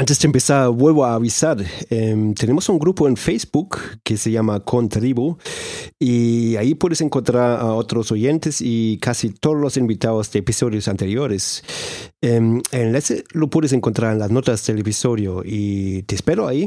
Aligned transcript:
Antes 0.00 0.18
de 0.18 0.28
empezar, 0.28 0.70
vuelvo 0.70 1.04
a 1.04 1.12
avisar, 1.12 1.58
eh, 1.90 2.32
tenemos 2.34 2.70
un 2.70 2.78
grupo 2.78 3.06
en 3.06 3.18
Facebook 3.18 3.76
que 4.02 4.16
se 4.16 4.30
llama 4.30 4.60
Contribu 4.60 5.36
y 5.98 6.56
ahí 6.56 6.74
puedes 6.74 7.02
encontrar 7.02 7.60
a 7.60 7.74
otros 7.74 8.10
oyentes 8.10 8.62
y 8.62 8.96
casi 8.96 9.28
todos 9.28 9.58
los 9.58 9.76
invitados 9.76 10.32
de 10.32 10.38
episodios 10.38 10.88
anteriores. 10.88 11.62
Eh, 12.22 12.62
enlace 12.72 13.24
lo 13.32 13.50
puedes 13.50 13.74
encontrar 13.74 14.14
en 14.14 14.20
las 14.20 14.30
notas 14.30 14.66
del 14.66 14.78
episodio 14.78 15.42
y 15.44 16.02
te 16.04 16.14
espero 16.14 16.48
ahí. 16.48 16.66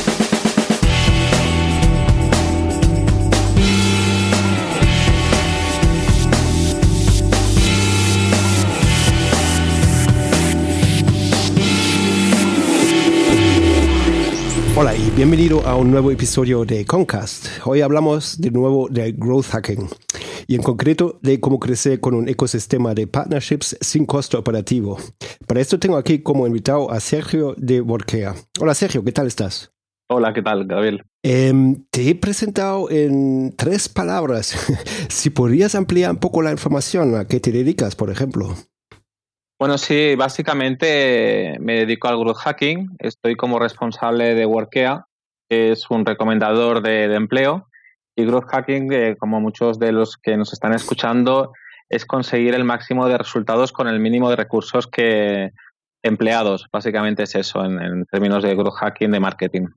Hola 14.73 14.95
y 14.95 15.09
bienvenido 15.11 15.67
a 15.67 15.75
un 15.75 15.91
nuevo 15.91 16.11
episodio 16.11 16.63
de 16.63 16.85
Concast. 16.85 17.47
Hoy 17.65 17.81
hablamos 17.81 18.39
de 18.39 18.51
nuevo 18.51 18.87
de 18.89 19.11
growth 19.11 19.47
hacking 19.47 19.89
y 20.47 20.55
en 20.55 20.63
concreto 20.63 21.19
de 21.21 21.41
cómo 21.41 21.59
crecer 21.59 21.99
con 21.99 22.15
un 22.15 22.29
ecosistema 22.29 22.93
de 22.93 23.05
partnerships 23.05 23.77
sin 23.81 24.05
costo 24.05 24.39
operativo. 24.39 24.97
Para 25.45 25.59
esto 25.59 25.77
tengo 25.77 25.97
aquí 25.97 26.19
como 26.19 26.47
invitado 26.47 26.89
a 26.89 27.01
Sergio 27.01 27.53
de 27.57 27.81
Borquea. 27.81 28.33
Hola 28.61 28.73
Sergio, 28.73 29.03
¿qué 29.03 29.11
tal 29.11 29.27
estás? 29.27 29.73
Hola, 30.09 30.33
¿qué 30.33 30.41
tal, 30.41 30.65
Gabriel? 30.65 31.03
Eh, 31.21 31.53
te 31.89 32.09
he 32.09 32.15
presentado 32.15 32.89
en 32.89 33.53
tres 33.57 33.89
palabras. 33.89 34.55
si 35.09 35.29
podrías 35.29 35.75
ampliar 35.75 36.11
un 36.11 36.17
poco 36.17 36.41
la 36.41 36.51
información, 36.51 37.15
¿a 37.15 37.27
qué 37.27 37.41
te 37.41 37.51
dedicas, 37.51 37.95
por 37.95 38.09
ejemplo? 38.09 38.55
Bueno, 39.61 39.77
sí, 39.77 40.15
básicamente 40.15 41.55
me 41.59 41.75
dedico 41.75 42.07
al 42.07 42.17
growth 42.17 42.37
hacking. 42.37 42.95
Estoy 42.97 43.35
como 43.35 43.59
responsable 43.59 44.33
de 44.33 44.47
Workea, 44.47 45.05
que 45.47 45.71
es 45.71 45.87
un 45.91 46.03
recomendador 46.03 46.81
de, 46.81 47.07
de 47.07 47.13
empleo. 47.15 47.67
Y 48.15 48.25
growth 48.25 48.47
hacking, 48.47 48.91
eh, 48.91 49.15
como 49.19 49.39
muchos 49.39 49.77
de 49.77 49.91
los 49.91 50.17
que 50.17 50.35
nos 50.35 50.51
están 50.51 50.73
escuchando, 50.73 51.53
es 51.89 52.07
conseguir 52.07 52.55
el 52.55 52.63
máximo 52.63 53.07
de 53.07 53.19
resultados 53.19 53.71
con 53.71 53.87
el 53.87 53.99
mínimo 53.99 54.31
de 54.31 54.35
recursos 54.37 54.87
que 54.87 55.51
empleados. 56.01 56.65
Básicamente 56.73 57.21
es 57.21 57.35
eso 57.35 57.63
en, 57.63 57.79
en 57.79 58.05
términos 58.05 58.41
de 58.41 58.55
growth 58.55 58.79
hacking 58.79 59.11
de 59.11 59.19
marketing. 59.19 59.67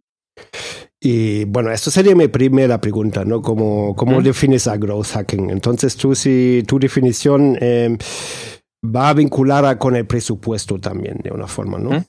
Y 0.99 1.44
bueno, 1.44 1.71
esto 1.71 1.91
sería 1.91 2.15
mi 2.15 2.28
primera 2.28 2.81
pregunta, 2.81 3.27
¿no? 3.27 3.43
¿Cómo, 3.43 3.94
cómo 3.94 4.21
¿Mm? 4.21 4.25
defines 4.25 4.67
a 4.67 4.78
growth 4.78 5.09
hacking? 5.09 5.50
Entonces, 5.50 5.94
tú, 5.99 6.15
si 6.15 6.62
tu 6.67 6.78
definición 6.78 7.59
eh, 7.61 7.99
va 8.84 9.12
vinculada 9.15 9.78
con 9.78 9.97
el 9.97 10.06
presupuesto 10.06 10.78
también, 10.78 11.19
de 11.22 11.31
una 11.31 11.47
forma, 11.47 11.78
¿no? 11.78 12.05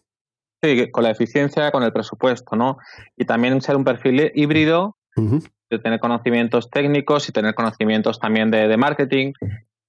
Sí, 0.63 0.91
con 0.91 1.03
la 1.03 1.11
eficiencia, 1.11 1.71
con 1.71 1.83
el 1.83 1.93
presupuesto, 1.93 2.55
¿no? 2.55 2.77
Y 3.15 3.25
también 3.25 3.61
ser 3.61 3.75
un 3.75 3.83
perfil 3.83 4.31
híbrido, 4.33 4.97
de 5.15 5.79
tener 5.79 5.99
conocimientos 5.99 6.69
técnicos 6.69 7.29
y 7.29 7.31
tener 7.31 7.55
conocimientos 7.55 8.19
también 8.19 8.51
de, 8.51 8.67
de 8.67 8.77
marketing, 8.77 9.33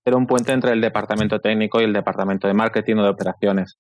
ser 0.05 0.15
un 0.15 0.27
puente 0.27 0.53
entre 0.53 0.73
el 0.73 0.81
departamento 0.81 1.41
técnico 1.41 1.81
y 1.81 1.85
el 1.85 1.93
departamento 1.93 2.47
de 2.47 2.55
marketing 2.55 2.97
o 2.97 3.03
de 3.03 3.09
operaciones. 3.11 3.77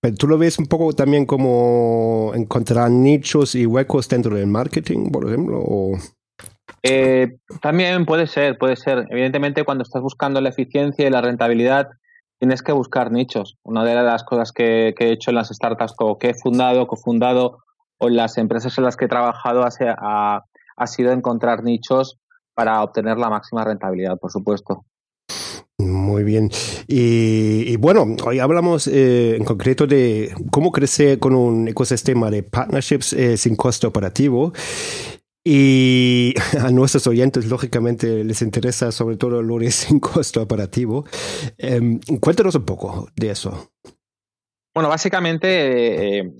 Pero 0.00 0.16
tú 0.16 0.26
lo 0.26 0.36
ves 0.36 0.58
un 0.58 0.66
poco 0.66 0.92
también 0.92 1.26
como 1.26 2.32
encontrar 2.34 2.90
nichos 2.90 3.54
y 3.54 3.64
huecos 3.64 4.08
dentro 4.08 4.36
del 4.36 4.48
marketing, 4.48 5.10
por 5.10 5.28
ejemplo, 5.28 5.60
o... 5.60 5.96
Eh, 6.82 7.36
también 7.62 8.04
puede 8.04 8.26
ser, 8.26 8.58
puede 8.58 8.76
ser. 8.76 9.06
Evidentemente, 9.10 9.64
cuando 9.64 9.82
estás 9.82 10.02
buscando 10.02 10.40
la 10.40 10.50
eficiencia 10.50 11.06
y 11.06 11.10
la 11.10 11.22
rentabilidad, 11.22 11.88
tienes 12.44 12.62
que 12.62 12.72
buscar 12.72 13.10
nichos. 13.10 13.56
Una 13.62 13.84
de 13.84 13.94
las 13.94 14.22
cosas 14.22 14.52
que, 14.52 14.88
he 14.98 15.12
hecho 15.12 15.30
en 15.30 15.36
las 15.36 15.48
startups 15.48 15.94
o 15.98 16.18
que 16.18 16.28
he 16.28 16.34
fundado, 16.34 16.86
cofundado, 16.86 17.60
o 17.96 18.08
en 18.08 18.16
las 18.16 18.36
empresas 18.36 18.76
en 18.76 18.84
las 18.84 18.98
que 18.98 19.06
he 19.06 19.08
trabajado 19.08 19.64
ha, 19.64 19.70
ha- 19.80 20.44
ha 20.76 20.86
sido 20.86 21.12
encontrar 21.12 21.64
nichos 21.64 22.18
para 22.52 22.82
obtener 22.82 23.16
la 23.16 23.30
máxima 23.30 23.64
rentabilidad, 23.64 24.18
por 24.18 24.30
supuesto. 24.30 24.84
Muy 25.78 26.22
bien. 26.22 26.50
Y, 26.86 27.76
bueno, 27.78 28.04
hoy 28.26 28.40
hablamos 28.40 28.88
eh, 28.88 29.36
en 29.36 29.44
concreto 29.44 29.86
de 29.86 30.34
cómo 30.52 30.70
crecer 30.70 31.18
con 31.18 31.34
un 31.34 31.68
ecosistema 31.68 32.30
de 32.30 32.42
partnerships 32.42 33.14
eh, 33.14 33.38
sin 33.38 33.56
costo 33.56 33.88
operativo. 33.88 34.52
Y 35.46 36.34
a 36.58 36.70
nuestros 36.70 37.06
oyentes, 37.06 37.46
lógicamente, 37.46 38.24
les 38.24 38.40
interesa 38.40 38.90
sobre 38.90 39.16
todo 39.16 39.42
lo 39.42 39.58
de 39.58 39.70
sin 39.70 40.00
costo 40.00 40.42
operativo. 40.42 41.04
Em, 41.58 42.00
cuéntanos 42.20 42.54
un 42.54 42.64
poco 42.64 43.08
de 43.14 43.30
eso. 43.30 43.70
Bueno, 44.74 44.88
básicamente 44.88 46.18
eh, 46.18 46.32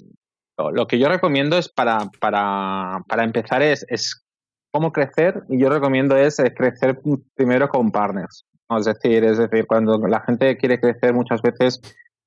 lo, 0.56 0.86
que 0.86 0.98
yo 0.98 1.08
recomiendo 1.08 1.58
es 1.58 1.68
para, 1.68 2.10
para, 2.18 3.04
para 3.06 3.24
empezar 3.24 3.62
es, 3.62 3.84
es 3.88 4.24
cómo 4.72 4.90
crecer 4.90 5.44
y 5.48 5.60
yo 5.60 5.68
recomiendo 5.68 6.16
es 6.16 6.38
eh, 6.40 6.52
crecer 6.52 7.00
primero 7.34 7.68
con 7.68 7.92
partners. 7.92 8.46
Es 8.76 8.86
decir, 8.86 9.22
es 9.22 9.38
decir, 9.38 9.66
cuando 9.66 9.98
la 9.98 10.20
gente 10.22 10.56
quiere 10.56 10.80
crecer 10.80 11.12
muchas 11.12 11.42
veces 11.42 11.80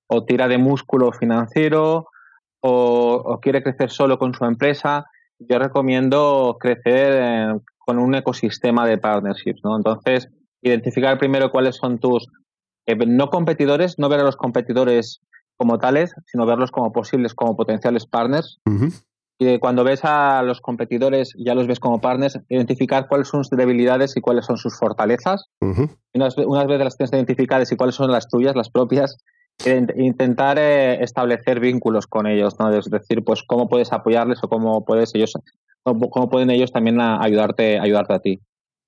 o 0.08 0.24
tira 0.24 0.48
de 0.48 0.58
músculo 0.58 1.12
financiero 1.12 2.08
o 2.62 3.40
quiere 3.42 3.64
crecer 3.64 3.90
solo 3.90 4.20
con 4.20 4.34
su 4.34 4.44
empresa, 4.44 5.06
yo 5.40 5.60
recomiendo 5.60 6.58
crecer 6.60 7.60
con 7.78 8.00
un 8.00 8.16
ecosistema 8.16 8.86
de 8.86 8.98
partnerships, 8.98 9.62
¿no? 9.64 9.78
Entonces, 9.78 10.30
identificar 10.62 11.18
primero 11.18 11.52
cuáles 11.52 11.76
son 11.76 12.00
tus 12.00 12.28
eh, 12.86 12.96
no 12.96 13.30
competidores, 13.30 14.00
no 14.00 14.10
ver 14.10 14.22
a 14.22 14.24
los 14.24 14.36
competidores 14.36 15.22
como 15.58 15.80
tales, 15.80 16.14
sino 16.26 16.46
verlos 16.46 16.72
como 16.72 16.92
posibles, 16.92 17.34
como 17.34 17.56
potenciales 17.56 18.06
partners. 18.06 18.60
Ujú. 18.66 18.90
Y 19.40 19.46
de 19.46 19.60
cuando 19.60 19.84
ves 19.84 20.04
a 20.04 20.42
los 20.42 20.62
competidores, 20.62 21.34
ya 21.38 21.54
los 21.54 21.68
ves 21.68 21.80
como 21.80 22.02
partners, 22.02 22.40
identificar 22.50 23.08
cuáles 23.08 23.28
son 23.28 23.44
sus 23.44 23.58
debilidades 23.58 24.18
y 24.18 24.22
cuáles 24.22 24.46
son 24.46 24.58
sus 24.58 24.78
fortalezas. 24.78 25.46
Ujú. 25.62 25.90
Y 26.14 26.18
unas, 26.18 26.38
unas 26.38 26.66
veces 26.66 26.84
las 26.86 26.98
tienes 26.98 27.14
identificadas 27.14 27.72
y 27.72 27.76
cuáles 27.76 27.96
son 27.96 28.12
las 28.12 28.28
tuyas, 28.30 28.56
las 28.56 28.70
propias, 28.70 29.18
intentar 29.66 30.58
eh, 30.60 31.04
establecer 31.04 31.60
vínculos 31.60 32.08
con 32.08 32.28
ellos, 32.28 32.60
¿no? 32.60 32.72
Es 32.74 32.86
decir, 32.90 33.24
pues 33.24 33.44
cómo 33.44 33.68
puedes 33.68 33.92
apoyarles 33.92 34.40
o 34.44 34.50
cómo 34.50 34.86
puedes 34.86 35.14
ellos, 35.16 35.34
cómo, 35.84 36.10
cómo 36.10 36.30
pueden 36.30 36.50
ellos 36.52 36.72
también 36.72 37.02
a- 37.02 37.22
ayudarte, 37.24 37.80
ayudarte 37.80 38.14
a 38.14 38.20
ti. 38.20 38.40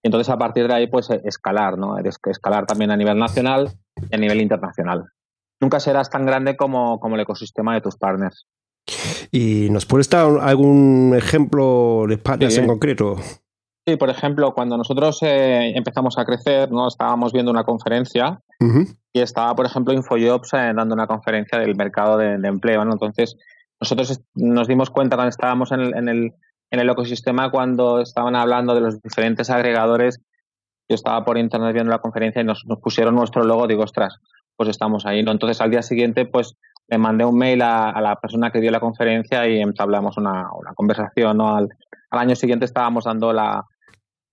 Entonces 0.03 0.29
a 0.29 0.37
partir 0.37 0.67
de 0.67 0.73
ahí, 0.73 0.87
pues 0.87 1.09
eh, 1.09 1.21
escalar, 1.25 1.77
¿no? 1.77 1.97
Escalar 1.97 2.65
también 2.65 2.91
a 2.91 2.97
nivel 2.97 3.17
nacional 3.17 3.69
y 4.09 4.15
a 4.15 4.17
nivel 4.19 4.41
internacional. 4.41 5.05
Nunca 5.59 5.79
serás 5.79 6.09
tan 6.09 6.25
grande 6.25 6.55
como, 6.55 6.99
como 6.99 7.15
el 7.15 7.21
ecosistema 7.21 7.73
de 7.73 7.81
tus 7.81 7.97
partners. 7.97 8.45
¿Y 9.31 9.69
nos 9.69 9.85
puedes 9.85 10.09
dar 10.09 10.25
algún 10.41 11.13
ejemplo 11.17 12.05
de 12.07 12.17
partners 12.17 12.53
Sí. 12.55 12.61
en 12.61 12.67
concreto? 12.67 13.17
Sí, 13.89 13.95
por 13.95 14.11
ejemplo, 14.11 14.53
cuando 14.53 14.77
nosotros 14.77 15.17
eh, 15.23 15.71
empezamos 15.75 16.19
a 16.19 16.23
crecer, 16.23 16.71
¿no? 16.71 16.87
Estábamos 16.87 17.33
viendo 17.33 17.49
una 17.49 17.63
conferencia 17.63 18.39
y 19.11 19.19
estaba, 19.19 19.55
por 19.55 19.65
ejemplo, 19.65 19.95
InfoJobs 19.95 20.53
eh, 20.53 20.73
dando 20.75 20.93
una 20.93 21.07
conferencia 21.07 21.57
del 21.57 21.75
mercado 21.75 22.15
de, 22.17 22.37
de 22.37 22.47
empleo, 22.47 22.85
¿no? 22.85 22.91
Entonces, 22.91 23.35
nosotros 23.81 24.21
nos 24.35 24.67
dimos 24.67 24.91
cuenta 24.91 25.15
cuando 25.15 25.29
estábamos 25.29 25.71
en 25.71 25.79
el, 25.79 25.97
en, 25.97 26.07
el, 26.07 26.33
en 26.69 26.79
el 26.79 26.87
ecosistema, 26.87 27.49
cuando 27.49 27.99
estaban 27.99 28.35
hablando 28.35 28.75
de 28.75 28.81
los 28.81 29.01
diferentes 29.01 29.49
agregadores, 29.49 30.19
yo 30.87 30.93
estaba 30.93 31.25
por 31.25 31.39
internet 31.39 31.73
viendo 31.73 31.89
la 31.89 31.97
conferencia 31.97 32.43
y 32.43 32.45
nos, 32.45 32.65
nos 32.67 32.77
pusieron 32.79 33.15
nuestro 33.15 33.43
logo, 33.43 33.65
digo, 33.65 33.81
ostras, 33.81 34.19
pues 34.55 34.69
estamos 34.69 35.07
ahí, 35.07 35.23
¿no? 35.23 35.31
Entonces 35.31 35.61
al 35.61 35.71
día 35.71 35.81
siguiente, 35.81 36.27
pues 36.27 36.57
le 36.89 36.99
mandé 36.99 37.25
un 37.25 37.39
mail 37.39 37.63
a, 37.63 37.89
a 37.89 38.01
la 38.01 38.17
persona 38.17 38.51
que 38.51 38.61
dio 38.61 38.69
la 38.69 38.79
conferencia 38.79 39.47
y 39.47 39.59
entablamos 39.59 40.15
una, 40.17 40.47
una 40.53 40.75
conversación, 40.75 41.37
¿no? 41.37 41.55
Al, 41.55 41.69
al, 42.11 42.19
año 42.19 42.35
siguiente 42.35 42.65
estábamos 42.65 43.05
dando 43.05 43.31
la, 43.31 43.63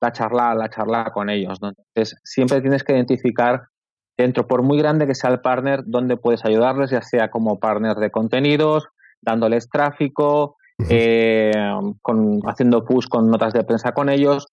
la 0.00 0.12
charla, 0.12 0.54
la 0.54 0.68
charla 0.68 1.10
con 1.12 1.30
ellos, 1.30 1.60
¿no? 1.60 1.68
Entonces 1.68 2.18
siempre 2.24 2.60
tienes 2.60 2.84
que 2.84 2.92
identificar 2.92 3.68
dentro, 4.16 4.46
por 4.46 4.62
muy 4.62 4.78
grande 4.78 5.06
que 5.06 5.14
sea 5.14 5.30
el 5.30 5.40
partner, 5.40 5.82
dónde 5.86 6.16
puedes 6.16 6.44
ayudarles, 6.44 6.90
ya 6.90 7.02
sea 7.02 7.30
como 7.30 7.58
partner 7.58 7.96
de 7.96 8.10
contenidos, 8.10 8.88
dándoles 9.20 9.68
tráfico, 9.68 10.56
eh, 10.88 11.52
con, 12.02 12.40
haciendo 12.46 12.84
push 12.84 13.08
con 13.08 13.30
notas 13.30 13.52
de 13.52 13.64
prensa 13.64 13.92
con 13.92 14.08
ellos, 14.08 14.46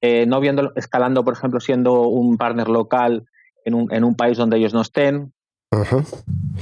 eh, 0.00 0.26
no 0.26 0.40
viendo, 0.40 0.72
escalando, 0.76 1.24
por 1.24 1.34
ejemplo, 1.34 1.60
siendo 1.60 2.02
un 2.02 2.36
partner 2.36 2.68
local 2.68 3.26
en 3.64 3.74
un, 3.74 3.92
en 3.92 4.04
un 4.04 4.14
país 4.14 4.38
donde 4.38 4.56
ellos 4.56 4.74
no 4.74 4.80
estén. 4.80 5.32
Ajá. 5.72 5.98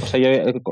O 0.03 0.07
sea, 0.07 0.21
yo 0.21 0.29
eh, 0.29 0.63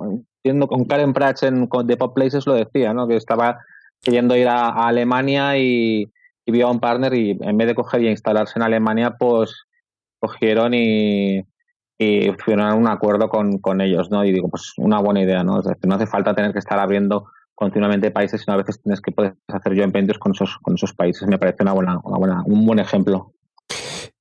viendo 0.45 0.67
con 0.69 0.85
Karen 0.85 1.15
Prats 1.15 1.45
en 1.45 1.67
con 1.67 1.87
The 1.87 1.97
Pop 1.97 2.15
Places 2.15 2.47
lo 2.47 2.55
decía, 2.55 2.93
¿no? 2.93 3.09
Que 3.09 3.17
estaba 3.17 3.61
queriendo 4.03 4.37
ir 4.37 4.49
a, 4.49 4.69
a 4.69 4.89
Alemania 4.89 5.57
y, 5.59 6.11
y, 6.47 6.53
vio 6.53 6.69
a 6.69 6.71
un 6.71 6.81
partner 6.81 7.13
y 7.15 7.39
en 7.41 7.59
vez 7.59 7.67
de 7.67 7.75
coger 7.75 8.03
y 8.03 8.09
instalarse 8.09 8.55
en 8.57 8.63
Alemania, 8.63 9.17
pues 9.19 9.65
cogieron 10.19 10.73
y, 10.73 11.41
y 11.99 12.33
firmaron 12.45 12.79
un 12.79 12.89
acuerdo 12.89 13.29
con, 13.29 13.59
con 13.59 13.81
ellos, 13.81 14.11
¿no? 14.11 14.25
Y 14.25 14.33
digo, 14.33 14.49
pues 14.49 14.73
una 14.79 15.01
buena 15.01 15.23
idea, 15.23 15.45
¿no? 15.45 15.59
Es 15.59 15.67
decir, 15.67 15.87
no 15.87 15.97
hace 15.97 16.07
falta 16.07 16.35
tener 16.35 16.53
que 16.53 16.61
estar 16.61 16.79
abriendo 16.79 17.27
continuamente 17.55 18.11
países, 18.11 18.43
sino 18.43 18.55
a 18.55 18.59
veces 18.59 18.81
tienes 18.83 19.01
que 19.01 19.13
poder 19.13 19.35
hacer 19.49 19.75
yo 19.75 19.91
ventures 19.91 20.19
con 20.19 20.33
esos, 20.33 20.59
con 20.63 20.75
esos 20.75 20.93
países. 20.93 21.27
Me 21.27 21.39
parece 21.39 21.63
una 21.63 21.73
buena, 21.73 22.01
una 22.05 22.19
buena, 22.19 22.43
un 22.47 22.65
buen 22.65 22.79
ejemplo. 22.79 23.33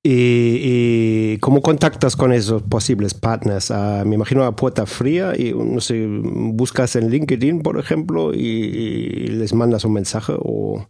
¿Y, 0.08 1.38
cómo 1.38 1.62
contactas 1.62 2.16
con 2.16 2.32
esos 2.32 2.62
posibles 2.62 3.12
partners? 3.14 3.70
Uh, 3.70 4.06
me 4.06 4.14
imagino 4.14 4.44
a 4.44 4.54
puerta 4.54 4.86
fría 4.86 5.32
y 5.36 5.52
no 5.52 5.80
sé, 5.80 6.06
buscas 6.08 6.94
en 6.96 7.10
LinkedIn, 7.10 7.62
por 7.62 7.78
ejemplo, 7.78 8.32
y, 8.32 8.38
y, 8.38 9.26
les 9.28 9.52
mandas 9.52 9.84
un 9.84 9.94
mensaje 9.94 10.34
o... 10.38 10.86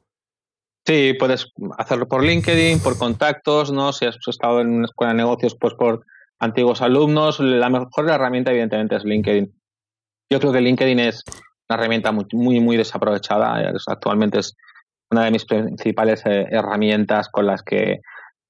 Sí, 0.86 1.14
puedes 1.18 1.52
hacerlo 1.78 2.06
por 2.06 2.22
LinkedIn, 2.22 2.78
por 2.78 2.96
contactos, 2.96 3.72
¿no? 3.72 3.92
Si 3.92 4.04
has 4.06 4.16
estado 4.24 4.60
en 4.60 4.68
una 4.68 4.84
escuela 4.84 5.12
de 5.12 5.16
negocios, 5.16 5.56
pues 5.60 5.74
por 5.74 6.06
antiguos 6.38 6.80
alumnos. 6.80 7.40
La 7.40 7.68
mejor 7.68 8.08
herramienta, 8.08 8.52
evidentemente, 8.52 8.94
es 8.94 9.04
LinkedIn. 9.04 9.52
Yo 10.30 10.38
creo 10.38 10.52
que 10.52 10.60
LinkedIn 10.60 11.00
es 11.00 11.24
una 11.68 11.78
herramienta 11.78 12.12
muy, 12.12 12.26
muy, 12.32 12.60
muy 12.60 12.76
desaprovechada. 12.76 13.72
Actualmente 13.88 14.38
es 14.38 14.54
una 15.10 15.24
de 15.24 15.32
mis 15.32 15.44
principales 15.44 16.22
eh, 16.24 16.46
herramientas 16.50 17.28
con 17.30 17.46
las 17.46 17.64
que, 17.64 18.00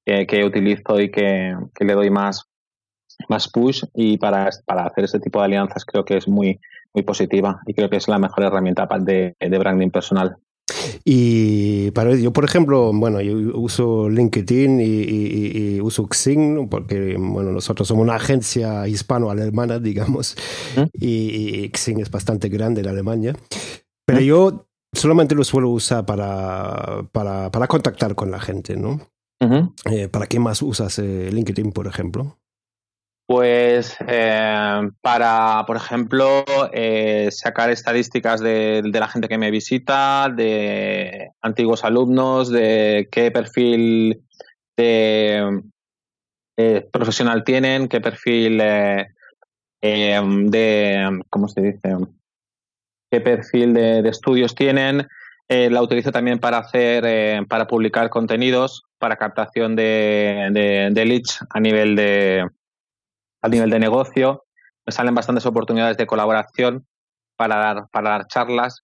que, 0.04 0.44
utilizo 0.44 1.00
y 1.00 1.10
que, 1.10 1.56
que, 1.74 1.84
le 1.86 1.94
doy 1.94 2.10
más, 2.10 2.44
más 3.30 3.48
push 3.48 3.84
y 3.94 4.18
para, 4.18 4.50
para 4.66 4.86
hacer 4.86 5.04
este 5.04 5.20
tipo 5.20 5.38
de 5.38 5.46
alianzas 5.46 5.84
creo 5.84 6.04
que 6.04 6.16
es 6.16 6.28
muy, 6.28 6.60
muy 6.94 7.02
positiva 7.02 7.60
y 7.66 7.74
creo 7.74 7.90
que 7.90 7.96
es 7.96 8.08
la 8.08 8.18
mejor 8.18 8.44
herramienta 8.44 8.86
de, 9.00 9.34
de 9.38 9.58
branding 9.58 9.90
personal. 9.90 10.36
Y 11.04 11.90
para 11.92 12.14
yo, 12.14 12.32
por 12.32 12.44
ejemplo, 12.44 12.92
bueno, 12.92 13.20
yo 13.20 13.36
uso 13.58 14.08
LinkedIn 14.08 14.80
y, 14.80 14.84
y, 14.84 15.76
y 15.76 15.80
uso 15.80 16.08
Xing 16.12 16.68
porque, 16.68 17.16
bueno, 17.18 17.52
nosotros 17.52 17.88
somos 17.88 18.02
una 18.04 18.16
agencia 18.16 18.86
hispano-alemana, 18.88 19.78
digamos, 19.80 20.36
¿Mm? 20.76 20.82
y, 20.94 21.64
y, 21.64 21.70
Xing 21.74 22.00
es 22.00 22.10
bastante 22.10 22.48
grande 22.48 22.80
en 22.80 22.88
Alemania. 22.88 23.34
Pero 24.06 24.20
¿Mm? 24.20 24.24
yo 24.24 24.66
solamente 24.92 25.34
lo 25.34 25.44
suelo 25.44 25.70
usar 25.70 26.06
para, 26.06 27.04
para, 27.12 27.50
para 27.50 27.66
contactar 27.66 28.14
con 28.14 28.30
la 28.30 28.40
gente, 28.40 28.76
¿no? 28.76 29.00
Uh 29.40 29.46
-huh. 29.46 29.72
eh, 29.90 30.08
¿Para 30.08 30.26
qué 30.26 30.38
más 30.40 30.62
usas 30.62 30.98
eh, 30.98 31.30
LinkedIn, 31.30 31.72
por 31.72 31.86
ejemplo? 31.86 32.38
Pues 33.26 33.96
eh, 34.06 34.88
para, 35.00 35.64
por 35.66 35.76
ejemplo, 35.76 36.44
eh, 36.72 37.28
sacar 37.32 37.70
estadísticas 37.70 38.40
de, 38.40 38.82
de, 38.84 39.00
la 39.00 39.08
gente 39.08 39.26
que 39.26 39.36
me 39.36 39.50
visita, 39.50 40.28
de 40.28 41.32
antiguos 41.42 41.82
alumnos, 41.82 42.52
de 42.52 43.08
qué 43.10 43.32
perfil 43.32 44.22
de, 44.76 45.60
de 46.56 46.88
profesional 46.92 47.42
tienen, 47.42 47.88
qué 47.88 48.00
perfil 48.00 48.60
eh, 48.60 49.06
de, 49.80 51.20
¿cómo 51.28 51.48
se 51.48 51.62
dice? 51.62 51.96
qué 53.10 53.20
perfil 53.20 53.74
de, 53.74 54.02
de 54.02 54.08
estudios 54.08 54.54
tienen. 54.54 55.08
la 55.48 55.82
utilizo 55.82 56.12
también 56.12 56.38
para 56.38 56.58
hacer, 56.58 57.44
para 57.48 57.66
publicar 57.66 58.08
contenidos, 58.08 58.84
para 58.98 59.16
captación 59.16 59.74
de, 59.74 60.90
de 60.92 61.04
leads 61.04 61.40
a 61.50 61.58
nivel 61.58 61.96
de 61.96 62.46
al 63.46 63.52
nivel 63.52 63.70
de 63.70 63.78
negocio. 63.78 64.44
Me 64.84 64.92
salen 64.92 65.14
bastantes 65.14 65.46
oportunidades 65.46 65.96
de 65.96 66.06
colaboración 66.06 66.86
para 67.36 67.56
dar, 67.56 67.88
para 67.90 68.10
dar 68.10 68.26
charlas, 68.26 68.82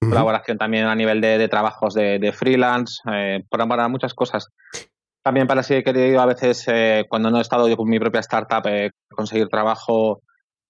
uh 0.00 0.06
-huh. 0.06 0.08
colaboración 0.10 0.56
también 0.56 0.86
a 0.86 0.94
nivel 0.94 1.20
de, 1.20 1.38
de 1.38 1.48
trabajos 1.48 1.94
de, 1.94 2.18
de 2.18 2.32
freelance, 2.32 3.00
eh, 3.12 3.42
para, 3.50 3.66
para, 3.66 3.88
muchas 3.88 4.14
cosas. 4.14 4.48
También 5.22 5.46
para 5.46 5.62
si 5.62 5.74
he 5.74 5.82
querido 5.82 6.20
a 6.20 6.26
veces, 6.26 6.64
eh, 6.68 7.04
cuando 7.08 7.30
no 7.30 7.38
he 7.38 7.42
estado 7.42 7.68
yo 7.68 7.76
con 7.76 7.88
mi 7.88 7.98
propia 7.98 8.20
startup, 8.20 8.66
eh, 8.66 8.90
conseguir 9.10 9.48
trabajo 9.48 10.20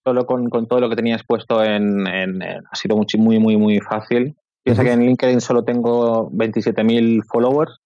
solo 0.06 0.26
con, 0.26 0.49
con, 0.49 0.67
todo 0.67 0.81
lo 0.81 0.88
que 0.88 0.96
tenía 0.96 1.17
expuesto 1.17 1.62
en, 1.64 2.06
en, 2.06 2.43
en 2.43 2.62
ha 2.70 2.76
sido 2.76 2.96
muy, 2.96 3.06
muy, 3.19 3.38
muy, 3.38 3.56
muy 3.56 3.81
fácil. 3.81 4.37
Piensa 4.62 4.82
uh 4.82 4.85
-huh. 4.85 4.88
que 4.88 4.93
en 4.93 5.06
LinkedIn 5.06 5.41
solo 5.41 5.64
tengo 5.64 6.31
27.000 6.31 7.25
followers. 7.31 7.79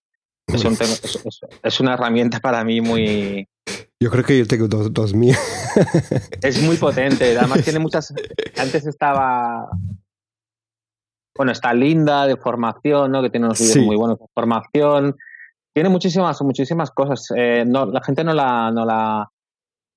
Es, 0.48 0.64
un, 0.64 0.72
es, 0.80 1.02
es, 1.24 1.40
es, 1.62 1.80
una 1.80 1.94
herramienta 1.94 2.40
para 2.40 2.64
mí 2.64 2.80
muy, 2.80 3.46
yo 4.00 4.10
creo 4.10 4.24
que 4.24 4.38
yo 4.38 4.46
tengo 4.46 4.68
dos, 4.68 4.92
dos 4.92 5.12
mil. 5.12 5.34
es 6.42 6.62
muy 6.62 6.76
potente. 6.76 7.36
Además 7.36 7.64
tiene 7.64 7.80
muchas... 7.80 8.14
Antes 8.56 8.86
estaba... 8.86 9.68
Bueno, 11.36 11.52
está 11.52 11.74
linda 11.74 12.26
de 12.26 12.36
formación, 12.36 13.10
¿no? 13.10 13.22
Que 13.22 13.30
tiene 13.30 13.46
unos 13.46 13.58
vídeos 13.58 13.74
sí. 13.74 13.80
muy 13.80 13.96
buenos 13.96 14.18
de 14.18 14.26
formación. 14.32 15.16
Tiene 15.74 15.88
muchísimas, 15.88 16.40
muchísimas 16.42 16.92
cosas. 16.92 17.32
Eh, 17.36 17.64
no, 17.66 17.86
la 17.86 18.02
gente 18.02 18.22
no 18.22 18.34
la, 18.34 18.70
no 18.70 18.84
la... 18.84 19.28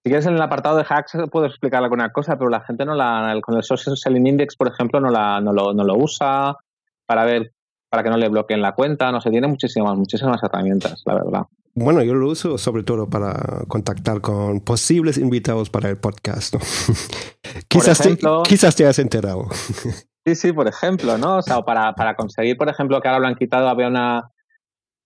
Si 0.03 0.09
quieres 0.09 0.25
en 0.25 0.33
el 0.33 0.41
apartado 0.41 0.77
de 0.77 0.85
hacks 0.87 1.15
puedo 1.31 1.45
explicar 1.45 1.83
alguna 1.83 2.11
cosa, 2.11 2.37
pero 2.37 2.49
la 2.49 2.61
gente 2.61 2.85
no 2.85 2.95
la... 2.95 3.39
Con 3.43 3.55
el 3.55 3.63
Social 3.63 3.95
Selling 3.95 4.25
Index, 4.25 4.55
por 4.55 4.67
ejemplo, 4.67 4.99
no, 4.99 5.11
la, 5.11 5.39
no, 5.41 5.53
lo, 5.53 5.73
no 5.73 5.83
lo 5.83 5.95
usa 5.95 6.57
para 7.05 7.23
ver 7.25 7.53
para 7.91 8.03
que 8.03 8.09
no 8.09 8.15
le 8.15 8.29
bloqueen 8.29 8.61
la 8.61 8.71
cuenta, 8.71 9.11
no 9.11 9.19
sé, 9.19 9.29
tiene 9.29 9.47
muchísimas, 9.47 9.97
muchísimas 9.97 10.41
herramientas, 10.41 11.03
la 11.05 11.15
verdad. 11.15 11.41
Bueno, 11.75 12.01
yo 12.03 12.13
lo 12.13 12.29
uso 12.29 12.57
sobre 12.57 12.83
todo 12.83 13.09
para 13.09 13.65
contactar 13.67 14.21
con 14.21 14.61
posibles 14.61 15.17
invitados 15.17 15.69
para 15.69 15.89
el 15.89 15.97
podcast. 15.97 16.53
¿no? 16.53 16.61
quizás, 17.67 17.99
ejemplo, 17.99 18.43
te, 18.43 18.49
quizás 18.49 18.77
te 18.77 18.87
has 18.87 18.97
enterado. 18.97 19.49
sí, 20.25 20.35
sí, 20.35 20.53
por 20.53 20.69
ejemplo, 20.69 21.17
¿no? 21.17 21.39
O 21.39 21.41
sea, 21.41 21.63
para, 21.63 21.93
para 21.93 22.15
conseguir, 22.15 22.55
por 22.55 22.69
ejemplo, 22.69 23.01
que 23.01 23.09
ahora 23.09 23.19
lo 23.19 23.27
han 23.27 23.35
quitado, 23.35 23.67
había 23.67 23.89
una, 23.89 24.31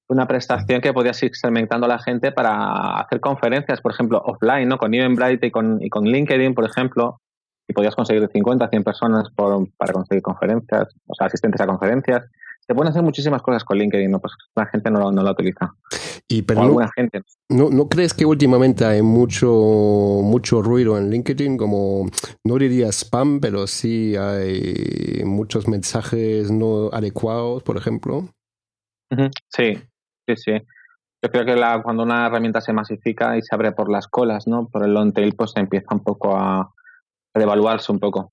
una 0.08 0.28
prestación 0.28 0.80
que 0.80 0.94
podías 0.94 1.22
ir 1.24 1.36
segmentando 1.36 1.88
a 1.88 1.90
la 1.90 2.00
gente 2.00 2.32
para 2.32 3.00
hacer 3.00 3.20
conferencias, 3.20 3.82
por 3.82 3.94
ejemplo, 3.94 4.22
offline, 4.24 4.70
¿no? 4.70 4.78
Con 4.78 4.94
Eventbrite 4.94 5.48
y 5.48 5.52
con, 5.52 5.84
y 5.84 5.90
con 5.90 6.04
LinkedIn, 6.04 6.54
por 6.54 6.66
ejemplo, 6.66 7.20
y 7.68 7.74
podías 7.74 7.96
conseguir 7.96 8.22
de 8.22 8.32
50 8.32 8.64
a 8.64 8.70
100 8.70 8.84
personas 8.84 9.30
por, 9.36 9.68
para 9.76 9.92
conseguir 9.92 10.22
conferencias, 10.22 10.88
o 11.08 11.16
sea, 11.16 11.26
asistentes 11.26 11.60
a 11.62 11.66
conferencias 11.66 12.26
se 12.68 12.74
pueden 12.74 12.90
hacer 12.90 13.04
muchísimas 13.04 13.42
cosas 13.42 13.64
con 13.64 13.78
LinkedIn, 13.78 14.10
¿no? 14.10 14.20
pues 14.20 14.34
la 14.56 14.66
gente 14.66 14.90
no, 14.90 15.12
no 15.12 15.24
la 15.24 15.32
utiliza. 15.32 15.76
Y 16.28 16.42
pero 16.42 16.62
o 16.62 16.64
alguna 16.64 16.90
gente. 16.96 17.22
¿no, 17.50 17.70
¿No 17.70 17.88
crees 17.88 18.14
que 18.14 18.26
últimamente 18.26 18.86
hay 18.86 19.04
mucho, 19.04 19.52
mucho 20.24 20.62
ruido 20.62 20.98
en 20.98 21.12
LinkedIn? 21.12 21.58
Como, 21.58 22.10
no 22.44 22.58
diría 22.58 22.92
spam, 22.92 23.40
pero 23.40 23.68
sí 23.68 24.16
hay 24.16 25.22
muchos 25.24 25.68
mensajes 25.68 26.50
no 26.50 26.90
adecuados, 26.92 27.62
por 27.62 27.78
ejemplo. 27.78 28.30
Sí, 29.50 29.76
sí, 30.28 30.36
sí. 30.36 30.52
Yo 31.24 31.32
creo 31.32 31.46
que 31.46 31.56
la, 31.56 31.82
cuando 31.84 32.04
una 32.04 32.26
herramienta 32.26 32.62
se 32.62 32.74
masifica 32.74 33.38
y 33.38 33.42
se 33.42 33.54
abre 33.54 33.72
por 33.72 33.92
las 33.92 34.08
colas, 34.08 34.48
¿no? 34.48 34.68
Por 34.68 34.84
el 34.84 34.94
long 34.94 35.14
tail, 35.14 35.36
pues 35.36 35.52
se 35.52 35.60
empieza 35.60 35.94
un 35.94 36.04
poco 36.04 36.36
a, 36.36 36.62
a 36.62 37.40
devaluarse 37.40 37.92
un 37.92 38.00
poco. 38.00 38.32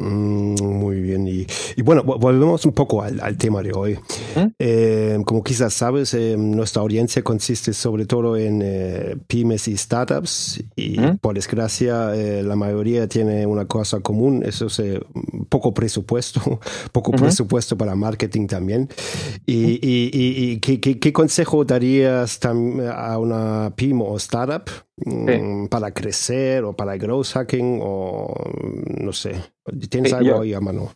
Mm, 0.00 0.62
muy 0.62 1.00
bien. 1.00 1.28
Y, 1.28 1.46
y, 1.76 1.82
bueno, 1.82 2.02
volvemos 2.02 2.64
un 2.64 2.72
poco 2.72 3.02
al, 3.02 3.20
al 3.20 3.36
tema 3.36 3.62
de 3.62 3.72
hoy. 3.72 3.98
¿Eh? 4.34 4.48
Eh, 4.58 5.18
como 5.26 5.44
quizás 5.44 5.74
sabes, 5.74 6.14
eh, 6.14 6.36
nuestra 6.38 6.80
audiencia 6.82 7.22
consiste 7.22 7.72
sobre 7.74 8.06
todo 8.06 8.36
en 8.36 8.62
eh, 8.64 9.16
pymes 9.26 9.68
y 9.68 9.76
startups. 9.76 10.62
Y 10.74 11.00
¿Eh? 11.00 11.18
por 11.20 11.34
desgracia, 11.34 12.10
la 12.42 12.56
mayoría 12.56 13.06
tiene 13.08 13.44
una 13.46 13.66
cosa 13.66 14.00
común: 14.00 14.42
eso 14.44 14.66
es 14.66 14.80
poco 15.48 15.74
presupuesto, 15.74 16.40
poco 16.92 17.12
-huh. 17.12 17.20
presupuesto 17.20 17.76
para 17.76 17.94
marketing 17.94 18.46
también. 18.46 18.88
Y, 19.44 19.78
y, 19.86 20.10
y 20.12 20.60
¿qué, 20.60 20.80
qué, 20.80 20.98
qué, 20.98 21.12
consejo 21.12 21.64
darías 21.64 22.40
a 22.44 23.18
una 23.18 23.72
pyme 23.76 24.04
o 24.06 24.16
startup? 24.16 24.70
Sí. 25.04 25.10
Mm, 25.10 25.68
para 25.68 25.92
crecer 25.92 26.64
o 26.64 26.74
para 26.74 26.96
growth 26.96 27.32
hacking 27.32 27.80
o 27.82 28.34
no 29.00 29.12
sé. 29.12 29.40
¿Tienes 29.88 30.10
sí, 30.10 30.16
algo 30.16 30.28
yo, 30.28 30.40
ahí 30.42 30.54
a 30.54 30.60
mano? 30.60 30.92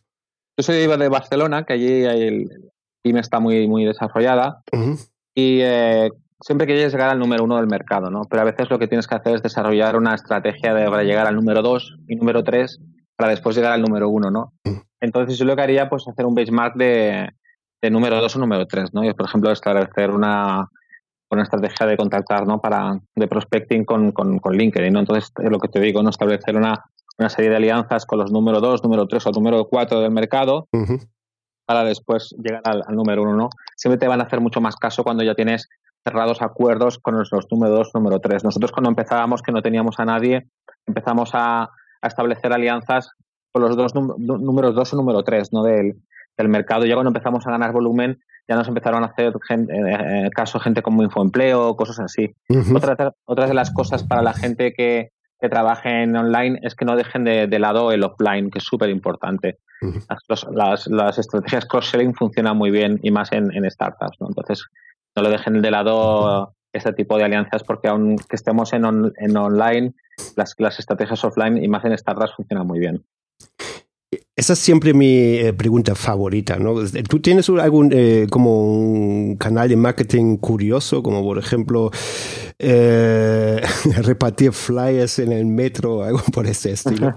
Yo 0.57 0.63
soy 0.63 0.87
de 0.87 1.09
Barcelona, 1.09 1.65
que 1.65 1.73
allí 1.73 2.05
el 2.05 2.49
PYME 3.03 3.21
está 3.21 3.41
muy, 3.41 3.67
muy 3.69 3.85
desarrollada. 3.85 4.63
Uh 4.73 4.77
-huh. 4.77 5.09
Y 5.35 5.61
eh, 5.63 6.11
siempre 6.41 6.67
quieres 6.67 6.93
llegar 6.93 7.11
al 7.11 7.19
número 7.19 7.45
uno 7.45 7.57
del 7.57 7.67
mercado, 7.67 8.11
¿no? 8.11 8.23
Pero 8.29 8.43
a 8.43 8.45
veces 8.45 8.71
lo 8.71 8.79
que 8.79 8.87
tienes 8.87 9.07
que 9.07 9.15
hacer 9.15 9.35
es 9.35 9.43
desarrollar 9.43 9.97
una 9.97 10.15
estrategia 10.15 10.75
de, 10.75 10.89
para 10.89 11.03
llegar 11.03 11.27
al 11.27 11.35
número 11.35 11.63
dos 11.63 11.97
y 12.07 12.17
número 12.17 12.45
tres 12.45 12.81
para 13.17 13.31
después 13.31 13.57
llegar 13.57 13.73
al 13.73 13.83
número 13.83 14.09
uno, 14.09 14.31
¿no? 14.31 14.53
Mm. 14.65 14.81
Entonces 15.01 15.39
yo 15.39 15.45
lo 15.45 15.57
que 15.57 15.63
haría, 15.63 15.89
pues 15.89 16.07
hacer 16.09 16.27
un 16.27 16.35
benchmark 16.35 16.75
de, 16.77 17.31
de 17.83 17.91
número 17.91 18.21
dos 18.21 18.37
o 18.37 18.39
número 18.39 18.67
tres, 18.67 18.93
¿no? 18.93 19.05
Y, 19.05 19.13
por 19.13 19.27
ejemplo, 19.27 19.51
establecer 19.51 20.11
una, 20.11 20.69
una 21.35 21.45
estrategia 21.45 21.87
de 21.87 21.97
contactar, 21.97 22.47
¿no? 22.47 22.61
Para, 22.61 22.99
de 23.15 23.29
prospecting 23.29 23.85
con, 23.85 24.13
con, 24.13 24.39
con 24.39 24.57
LinkedIn, 24.57 24.93
¿no? 24.93 25.01
Entonces, 25.01 25.33
es 25.43 25.51
lo 25.51 25.59
que 25.59 25.69
te 25.69 25.81
digo, 25.81 26.03
¿no? 26.03 26.11
Establecer 26.11 26.57
una, 26.57 26.85
una 27.19 27.29
serie 27.29 27.51
de 27.51 27.57
alianzas 27.57 28.07
con 28.07 28.19
los 28.19 28.33
número 28.33 28.61
dos, 28.61 28.83
número 28.83 29.07
tres 29.07 29.27
o 29.27 29.31
número 29.31 29.67
cuatro 29.69 30.01
del 30.01 30.11
mercado 30.11 30.69
para 31.67 31.85
después 31.85 32.35
llegar 32.39 32.63
al, 32.65 32.83
número 32.95 33.23
uno, 33.23 33.35
¿no? 33.35 33.49
Siempre 33.77 33.99
te 33.99 34.09
van 34.09 34.21
a 34.21 34.25
hacer 34.25 34.41
mucho 34.41 34.61
más 34.61 34.77
caso 34.77 35.03
cuando 35.03 35.23
ya 35.25 35.35
tienes 35.35 35.69
cerrados 36.05 36.43
acuerdos 36.43 36.99
con 36.99 37.17
los, 37.17 37.31
número 37.51 37.75
dos, 37.75 37.91
número 37.95 38.21
tres. 38.21 38.45
Nosotros 38.45 38.73
cuando 38.73 38.91
empezábamos, 38.91 39.43
que 39.43 39.53
no 39.53 39.63
teníamos 39.63 39.99
a 39.99 40.05
nadie, 40.05 40.49
empezamos 40.87 41.31
a, 41.33 41.71
establecer 42.03 42.53
alianzas 42.53 43.13
con 43.51 43.63
los 43.63 43.79
dos 43.79 43.95
números 43.95 44.75
dos 44.75 44.93
o 44.93 44.97
número 44.97 45.23
tres, 45.23 45.55
¿no? 45.55 45.63
Del, 45.63 45.95
del 46.37 46.49
mercado. 46.49 46.85
Ya 46.85 46.95
cuando 46.95 47.11
empezamos 47.11 47.47
a 47.47 47.51
ganar 47.51 47.73
volumen, 47.73 48.21
ya 48.49 48.57
nos 48.57 48.69
empezaron 48.69 49.03
a 49.03 49.07
hacer 49.07 49.33
gente, 49.47 49.73
eh, 49.73 50.27
eh, 50.27 50.31
caso 50.31 50.61
gente 50.61 50.83
como 50.83 51.03
infoempleo, 51.03 51.77
cosas 51.77 52.01
así. 52.01 52.35
Otra, 52.75 53.47
de 53.47 53.55
las 53.55 53.71
cosas 53.71 54.05
para 54.05 54.23
la 54.23 54.35
gente 54.35 54.73
que, 54.73 55.11
que 55.41 55.49
trabaje 55.49 56.03
en 56.03 56.17
online 56.17 56.59
es 56.63 56.75
que 56.75 56.85
no 56.85 56.97
dejen 56.97 57.25
de, 57.25 57.47
de 57.47 57.59
lado 57.59 57.93
el 57.93 58.05
offline, 58.05 58.51
que 58.51 58.59
es 58.59 58.65
súper 58.65 58.91
importante 58.91 59.59
las, 60.53 60.87
las, 60.87 61.19
estrategias 61.19 61.67
cross-selling 61.67 62.15
funcionan 62.15 62.57
muy 62.57 62.71
bien 62.71 62.99
y 63.03 63.11
más 63.11 63.33
en, 63.33 63.49
startups. 63.71 64.17
¿no? 64.21 64.29
Entonces, 64.29 64.65
no 65.17 65.23
lo 65.23 65.31
dejen 65.31 65.63
de 65.63 65.71
lado 65.71 66.55
este 66.73 66.93
tipo 66.93 67.17
de 67.17 67.25
alianzas 67.25 67.63
porque 67.63 67.89
aunque 67.89 68.37
estemos 68.37 68.73
en, 68.73 68.85
en 69.17 69.37
online, 69.37 69.95
las, 70.37 70.55
las 70.59 70.79
estrategias 70.79 71.25
offline 71.25 71.63
y 71.63 71.69
más 71.69 71.85
en 71.85 71.97
startups 71.97 72.35
funcionan 72.35 72.67
muy 72.67 72.81
bien. 72.81 73.05
Esa 74.37 74.55
es 74.55 74.59
siempre 74.59 74.95
mi 74.95 75.37
eh, 75.37 75.53
pregunta 75.53 75.95
favorita, 75.95 76.57
¿no? 76.57 76.75
¿Tú 77.09 77.21
tienes 77.21 77.49
algún 77.49 77.91
eh, 77.93 78.27
como 78.31 78.65
un 78.65 79.37
canal 79.37 79.69
de 79.69 79.77
marketing 79.77 80.39
curioso, 80.39 81.03
como 81.03 81.23
por 81.23 81.39
ejemplo 81.39 81.91
eh, 82.59 83.61
repartir 84.03 84.53
flyers 84.53 85.21
en 85.21 85.33
el 85.33 85.47
metro, 85.47 86.03
algo 86.03 86.21
por 86.33 86.47
ese 86.47 86.73
estilo? 86.73 87.17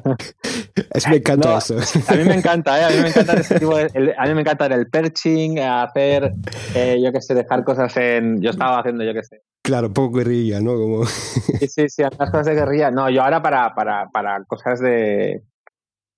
es, 0.93 1.07
me 1.07 1.17
encanta 1.17 1.57
eso. 1.57 1.77
a 2.07 2.15
mí 2.15 2.23
me 2.23 2.35
encanta, 2.35 2.79
¿eh? 2.79 2.83
A 2.85 2.89
mí 2.89 3.01
me 3.01 3.09
encanta 3.09 3.33
ese 3.33 3.59
tipo 3.59 3.75
de, 3.75 3.89
el, 3.93 4.13
a 4.17 4.25
mí 4.27 4.33
me 4.35 4.41
encanta 4.41 4.67
el 4.67 4.87
perching, 4.87 5.59
hacer, 5.59 6.33
yo 6.73 7.11
qué 7.11 7.21
sé, 7.21 7.33
dejar 7.33 7.63
cosas 7.63 7.97
en, 7.97 8.41
yo 8.41 8.51
estaba 8.51 8.79
haciendo, 8.79 9.03
yo 9.03 9.13
qué 9.13 9.23
sé. 9.23 9.41
Claro, 9.63 9.91
poco 9.91 10.19
guerrilla, 10.19 10.61
¿no? 10.61 10.75
Como... 10.75 11.05
sí, 11.05 11.67
sí, 11.67 11.89
sí, 11.89 12.03
algunas 12.03 12.31
cosas 12.31 12.45
de 12.45 12.55
guerrilla. 12.55 12.91
No, 12.91 13.09
yo 13.09 13.23
ahora 13.23 13.41
para, 13.41 13.73
para, 13.75 14.07
para 14.11 14.43
cosas 14.45 14.79
de 14.79 15.41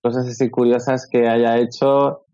cosas 0.02 0.26
así 0.26 0.50
curiosas 0.50 1.08
que 1.10 1.28
haya 1.28 1.58
hecho, 1.58 2.26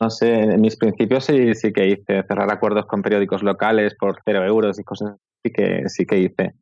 no 0.00 0.10
sé, 0.10 0.32
en 0.32 0.60
mis 0.60 0.76
principios 0.76 1.24
sí, 1.24 1.54
sí 1.54 1.72
que 1.72 1.88
hice, 1.88 2.22
cerrar 2.22 2.52
acuerdos 2.52 2.86
con 2.86 3.02
periódicos 3.02 3.42
locales 3.42 3.94
por 3.94 4.20
cero 4.24 4.44
euros 4.44 4.78
y 4.78 4.84
cosas 4.84 5.12
así 5.12 5.52
que 5.52 5.88
sí 5.88 6.06
que 6.06 6.18
hice. 6.18 6.54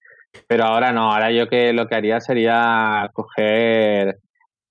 Pero 0.47 0.65
ahora 0.65 0.93
no, 0.93 1.13
ahora 1.13 1.33
yo 1.33 1.49
que 1.49 1.73
lo 1.73 1.87
que 1.87 1.95
haría 1.95 2.21
sería 2.21 3.11
coger 3.13 4.19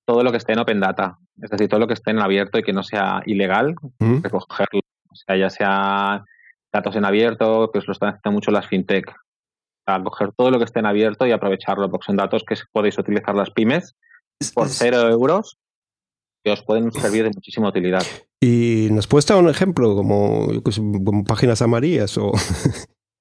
todo 0.05 0.23
lo 0.23 0.31
que 0.31 0.37
esté 0.37 0.53
en 0.53 0.59
Open 0.59 0.79
Data, 0.79 1.17
es 1.41 1.49
decir, 1.49 1.67
todo 1.67 1.79
lo 1.79 1.87
que 1.87 1.93
esté 1.93 2.11
en 2.11 2.19
abierto 2.19 2.57
y 2.57 2.63
que 2.63 2.73
no 2.73 2.83
sea 2.83 3.21
ilegal, 3.25 3.75
mm. 3.99 4.21
recogerlo. 4.21 4.81
O 5.11 5.15
sea, 5.15 5.35
ya 5.35 5.49
sea 5.49 6.23
datos 6.71 6.95
en 6.95 7.05
abierto, 7.05 7.71
que 7.71 7.79
os 7.79 7.87
lo 7.87 7.93
están 7.93 8.09
haciendo 8.09 8.31
mucho 8.31 8.51
las 8.51 8.67
fintech. 8.67 9.13
O 9.87 10.03
coger 10.03 10.31
todo 10.33 10.51
lo 10.51 10.59
que 10.59 10.65
esté 10.65 10.79
en 10.79 10.85
abierto 10.85 11.25
y 11.25 11.31
aprovecharlo, 11.31 11.89
porque 11.89 12.05
son 12.05 12.17
datos 12.17 12.43
que 12.45 12.55
podéis 12.71 12.97
utilizar 12.97 13.35
las 13.35 13.51
pymes 13.51 13.95
por 14.53 14.67
cero 14.67 15.09
euros 15.09 15.57
os 16.49 16.61
pueden 16.61 16.91
servir 16.91 17.23
de 17.23 17.31
muchísima 17.31 17.69
utilidad. 17.69 18.03
¿Y 18.41 18.89
nos 18.91 19.07
puedes 19.07 19.25
dar 19.25 19.37
un 19.37 19.49
ejemplo, 19.49 19.95
como, 19.95 20.47
como 21.03 21.23
páginas 21.23 21.61
amarillas 21.61 22.17
o...? 22.17 22.31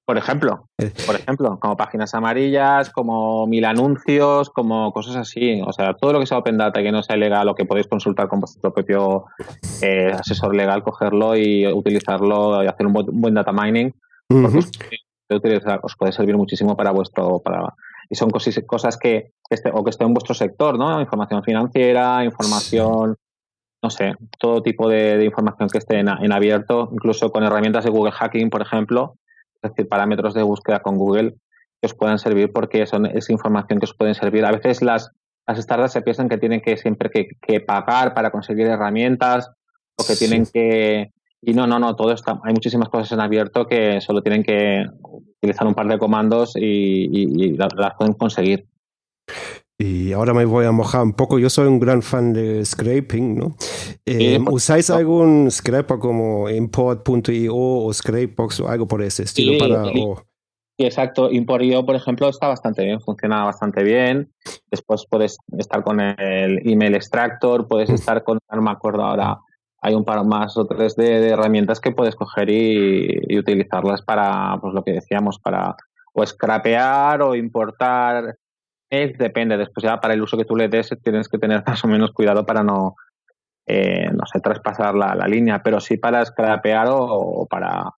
Por 0.07 0.17
ejemplo, 0.17 0.69
eh. 0.77 0.93
por 1.05 1.15
ejemplo, 1.15 1.59
como 1.59 1.75
páginas 1.75 2.13
amarillas, 2.13 2.89
como 2.91 3.45
mil 3.45 3.65
anuncios, 3.65 4.49
como 4.49 4.93
cosas 4.93 5.17
así. 5.17 5.61
O 5.65 5.73
sea, 5.73 5.95
todo 5.95 6.13
lo 6.13 6.21
que 6.21 6.25
sea 6.25 6.37
Open 6.37 6.57
Data 6.57 6.81
que 6.81 6.93
no 6.93 7.03
sea 7.03 7.17
legal 7.17 7.49
o 7.49 7.55
que 7.55 7.65
podéis 7.65 7.87
consultar 7.87 8.29
con 8.29 8.39
vuestro 8.39 8.71
propio 8.71 9.25
eh, 9.81 10.13
asesor 10.17 10.55
legal, 10.55 10.81
cogerlo 10.81 11.35
y 11.35 11.67
utilizarlo 11.67 12.63
y 12.63 12.67
hacer 12.67 12.87
un 12.87 12.93
buen, 12.93 13.33
data 13.33 13.51
mining. 13.51 13.93
os, 14.29 15.95
puede 15.97 16.13
servir 16.13 16.37
muchísimo 16.37 16.77
para 16.77 16.91
vuestro, 16.91 17.39
para, 17.39 17.73
y 18.09 18.15
son 18.15 18.29
cosas, 18.29 18.59
cosas 18.65 18.97
que, 18.97 19.31
esté, 19.49 19.71
o 19.73 19.83
que 19.83 19.89
estén 19.89 20.07
en 20.07 20.13
vuestro 20.13 20.33
sector, 20.33 20.77
¿no? 20.77 21.01
Información 21.01 21.43
financiera, 21.43 22.23
información, 22.23 23.15
no 23.81 23.89
sé, 23.89 24.15
todo 24.39 24.61
tipo 24.61 24.89
de, 24.89 25.23
información 25.23 25.69
que 25.69 25.77
esté 25.77 25.99
en, 25.99 26.31
abierto, 26.31 26.89
incluso 26.91 27.31
con 27.31 27.43
herramientas 27.43 27.83
de 27.83 27.89
Google 27.89 28.11
Hacking, 28.11 28.49
por 28.49 28.61
ejemplo, 28.61 29.15
es 29.61 29.71
decir, 29.71 29.87
parámetros 29.87 30.33
de 30.33 30.43
búsqueda 30.43 30.81
con 30.81 30.97
Google 30.97 31.35
que 31.81 31.85
os 31.85 31.93
puedan 31.93 32.17
servir 32.17 32.51
porque 32.51 32.87
son 32.87 33.05
es 33.05 33.29
información 33.29 33.79
que 33.79 33.85
os 33.85 33.93
pueden 33.93 34.15
servir. 34.15 34.45
A 34.45 34.51
veces 34.51 34.81
las, 34.81 35.11
las 35.45 35.59
startups 35.59 35.91
se 35.91 36.01
piensan 36.01 36.29
que 36.29 36.37
tienen 36.37 36.61
que 36.61 36.77
siempre 36.77 37.09
que, 37.09 37.59
pagar 37.61 38.13
para 38.13 38.31
conseguir 38.31 38.67
herramientas 38.67 39.51
o 39.95 40.05
que 40.05 40.15
tienen 40.15 40.45
que 40.45 41.11
y 41.41 41.53
no, 41.53 41.67
no, 41.67 41.79
no, 41.79 41.95
todo 41.95 42.11
está, 42.11 42.39
hay 42.43 42.53
muchísimas 42.53 42.89
cosas 42.89 43.11
en 43.11 43.19
abierto 43.19 43.67
que 43.67 44.01
solo 44.01 44.21
tienen 44.21 44.43
que 44.43 44.85
utilizar 45.01 45.67
un 45.67 45.75
par 45.75 45.87
de 45.87 45.99
comandos 45.99 46.53
y, 46.55 47.55
las, 47.57 47.73
pueden 47.97 48.13
conseguir. 48.13 48.65
Y 49.79 50.11
ahora 50.11 50.33
me 50.33 50.45
voy 50.45 50.65
a 50.65 50.71
mojar 50.71 51.03
un 51.03 51.13
poco. 51.13 51.37
Yo 51.37 51.51
soy 51.51 51.67
un 51.67 51.79
gran 51.79 52.01
fan 52.01 52.33
de 52.33 52.65
scraping, 52.65 53.35
¿no? 53.35 53.55
Eh, 54.07 54.39
¿Usáis 54.49 54.89
algún 54.89 55.51
scraper 55.51 55.99
como 55.99 56.49
import.io 56.49 57.55
o 57.55 57.93
Scrapebox 57.93 58.61
o 58.61 58.69
algo 58.69 58.87
por 58.87 59.03
ese 59.03 59.23
estilo? 59.23 59.53
Sí, 59.53 59.59
para, 59.59 59.91
Exacto, 60.79 61.31
Import.io, 61.31 61.85
por 61.85 61.95
ejemplo, 61.95 62.29
está 62.29 62.47
bastante 62.47 62.83
bien, 62.83 63.01
funciona 63.01 63.43
bastante 63.43 63.83
bien. 63.83 64.31
Después 64.69 65.05
puedes 65.09 65.37
estar 65.57 65.83
con 65.83 65.99
el 65.99 66.61
email 66.69 66.93
extractor, 66.93 67.67
puedes 67.67 67.89
estar 67.89 68.23
con, 68.23 68.37
no 68.51 68.61
me 68.61 68.71
acuerdo 68.71 69.03
ahora, 69.03 69.39
hay 69.81 69.93
un 69.93 70.05
par 70.05 70.23
más 70.25 70.57
o 70.57 70.65
tres 70.65 70.95
de, 70.95 71.29
herramientas 71.29 71.79
que 71.79 71.91
puedes 71.91 72.15
coger 72.15 72.49
y, 72.49 73.37
utilizarlas 73.37 74.01
para, 74.01 74.57
pues 74.61 74.73
lo 74.73 74.83
que 74.83 74.93
decíamos, 74.93 75.39
para 75.39 75.75
o 76.13 76.25
scrapear 76.25 77.21
o 77.21 77.35
importar. 77.35 78.37
Es, 78.89 79.17
depende, 79.17 79.57
después 79.57 79.83
ya 79.83 79.99
para 79.99 80.13
el 80.13 80.21
uso 80.21 80.37
que 80.37 80.45
tú 80.45 80.55
le 80.55 80.69
des 80.69 80.89
tienes 81.03 81.27
que 81.27 81.37
tener 81.37 81.63
más 81.67 81.83
o 81.83 81.87
menos 81.87 82.11
cuidado 82.11 82.45
para 82.45 82.63
no, 82.63 82.95
eh, 83.67 84.09
no 84.11 84.25
sé, 84.25 84.39
traspasar 84.39 84.95
la, 84.95 85.27
línea, 85.27 85.61
pero 85.61 85.79
sí 85.79 85.97
para 85.97 86.25
scrapear 86.25 86.87
o, 86.89 87.45
para 87.49 87.91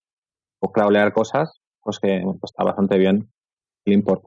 o 0.60 0.72
crawlear 0.72 1.14
cosas, 1.14 1.62
pues 1.82 2.00
que 2.00 2.22
pues 2.24 2.52
está 2.52 2.64
bastante 2.64 2.98
bien 2.98 3.30
el 3.86 3.94
import. 3.94 4.24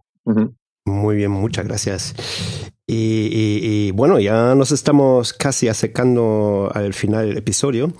Muy 0.84 1.16
bien, 1.16 1.30
muchas 1.32 1.66
gracias. 1.66 2.61
Y, 2.94 3.90
bueno, 3.92 4.18
ya 4.18 4.54
nos 4.54 4.72
estamos 4.72 5.32
casi 5.32 5.68
acercando 5.68 6.70
al 6.74 6.92
final 6.94 7.28
del 7.28 7.38
episodio. 7.38 7.92